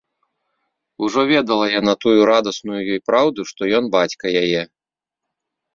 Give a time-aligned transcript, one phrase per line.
[1.07, 4.61] Ужо ведала яна тую радасную ёй праўду, што ён бацька яе.